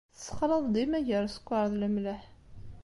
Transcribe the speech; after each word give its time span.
Tessexlaḍ 0.15 0.63
dima 0.73 0.99
gar 1.07 1.25
sskeṛ 1.29 1.63
d 1.71 1.73
lemleḥ. 1.81 2.21